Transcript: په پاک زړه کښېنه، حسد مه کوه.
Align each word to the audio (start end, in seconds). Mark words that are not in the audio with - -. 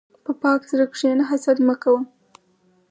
په 0.25 0.31
پاک 0.41 0.61
زړه 0.71 0.85
کښېنه، 0.93 1.23
حسد 1.31 1.57
مه 1.67 1.75
کوه. 1.81 2.01